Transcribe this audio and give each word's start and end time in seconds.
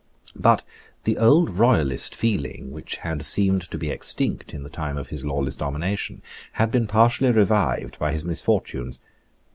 But 0.41 0.63
the 1.03 1.19
old 1.19 1.51
royalist 1.51 2.15
feeling, 2.15 2.71
which 2.71 2.95
had 2.95 3.23
seemed 3.23 3.69
to 3.69 3.77
be 3.77 3.91
extinct 3.91 4.51
in 4.51 4.63
the 4.63 4.69
time 4.71 4.97
of 4.97 5.09
his 5.09 5.23
lawless 5.23 5.55
domination, 5.55 6.23
had 6.53 6.71
been 6.71 6.87
partially 6.87 7.29
revived 7.29 7.99
by 7.99 8.11
his 8.11 8.25
misfortunes. 8.25 8.99